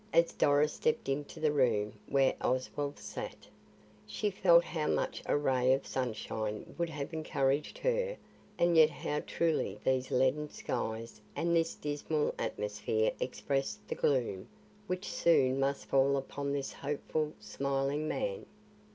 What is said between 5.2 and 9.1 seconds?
a ray of sunshine would have encouraged her and yet